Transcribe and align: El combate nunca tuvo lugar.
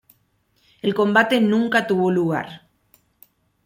El 0.81 0.95
combate 0.95 1.39
nunca 1.39 1.85
tuvo 1.85 2.09
lugar. 2.09 2.67